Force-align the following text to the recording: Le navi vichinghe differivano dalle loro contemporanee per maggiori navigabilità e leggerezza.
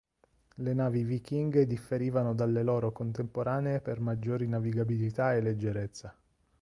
Le 0.55 0.73
navi 0.73 1.03
vichinghe 1.03 1.67
differivano 1.67 2.33
dalle 2.33 2.63
loro 2.63 2.91
contemporanee 2.91 3.81
per 3.81 3.99
maggiori 3.99 4.47
navigabilità 4.47 5.35
e 5.35 5.41
leggerezza. 5.41 6.17